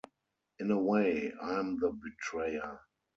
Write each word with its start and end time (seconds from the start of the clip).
In 0.57 0.71
a 0.71 0.79
way, 0.79 1.31
I'm 1.39 1.77
the 1.79 1.91
betrayer. 1.91 2.79